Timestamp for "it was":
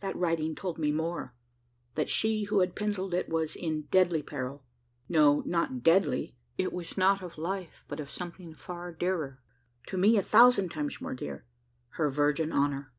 3.12-3.54, 6.56-6.96